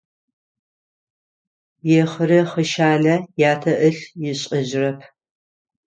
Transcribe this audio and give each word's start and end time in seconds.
Ехъырэхъышалэ 2.01 3.15
ятэ 3.51 3.73
ылъ 3.87 4.01
ышӏэжьырэп. 4.31 4.99